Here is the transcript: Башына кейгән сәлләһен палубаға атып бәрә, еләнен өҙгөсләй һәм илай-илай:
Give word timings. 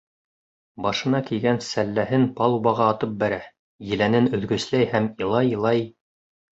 Башына 0.85 1.19
кейгән 1.27 1.59
сәлләһен 1.67 2.25
палубаға 2.41 2.89
атып 2.95 3.15
бәрә, 3.23 3.41
еләнен 3.93 4.35
өҙгөсләй 4.41 4.93
һәм 4.97 5.15
илай-илай: 5.27 5.91